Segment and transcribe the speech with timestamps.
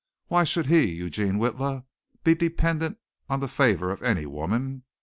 [0.29, 1.85] Why should he, Eugene Witla,
[2.23, 2.97] be dependent
[3.29, 4.81] on the favor of any woman?